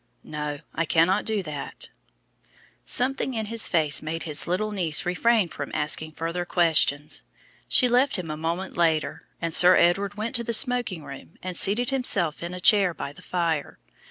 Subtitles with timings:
[0.23, 1.89] "No, I cannot do that."
[2.85, 7.21] Something in his face made his little niece refrain from asking further questions.
[7.67, 11.55] She left him a moment later, and Sir Edward went to the smoking room and
[11.55, 13.77] seated himself in a chair by the fire.